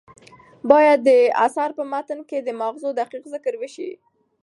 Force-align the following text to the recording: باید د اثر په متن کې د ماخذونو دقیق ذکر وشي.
باید 0.71 0.99
د 1.09 1.09
اثر 1.45 1.69
په 1.77 1.83
متن 1.91 2.19
کې 2.29 2.37
د 2.41 2.49
ماخذونو 2.61 2.97
دقیق 3.01 3.23
ذکر 3.33 3.53
وشي. 3.57 3.89